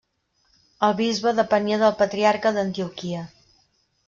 [0.87, 3.23] El bisbe depenia del patriarca d'Antioquia.